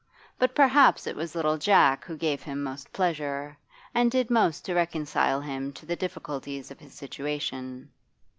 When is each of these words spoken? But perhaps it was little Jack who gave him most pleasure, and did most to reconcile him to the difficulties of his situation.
But 0.39 0.55
perhaps 0.55 1.05
it 1.05 1.15
was 1.15 1.35
little 1.35 1.59
Jack 1.59 2.05
who 2.05 2.17
gave 2.17 2.41
him 2.41 2.63
most 2.63 2.91
pleasure, 2.91 3.55
and 3.93 4.09
did 4.09 4.31
most 4.31 4.65
to 4.65 4.73
reconcile 4.73 5.41
him 5.41 5.71
to 5.73 5.85
the 5.85 5.95
difficulties 5.95 6.71
of 6.71 6.79
his 6.79 6.95
situation. 6.95 7.87